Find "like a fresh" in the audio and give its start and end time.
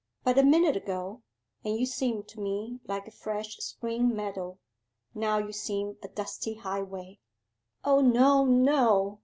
2.87-3.57